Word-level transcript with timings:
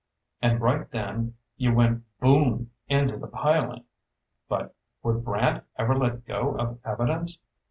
And 0.41 0.61
right 0.61 0.89
then 0.89 1.35
you 1.57 1.75
went 1.75 2.05
boom 2.19 2.71
into 2.89 3.17
the 3.17 3.27
piling. 3.27 3.83
But 4.49 4.73
would 5.03 5.23
Brant 5.23 5.63
ever 5.77 5.95
let 5.95 6.25
go 6.25 6.55
of 6.57 6.79
evidence? 6.83 7.37